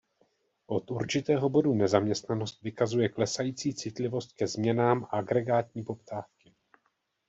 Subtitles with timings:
[0.67, 6.53] Od určitého bodu nezaměstnanost vykazuje klesající citlivost ke změnám agregátní poptávky.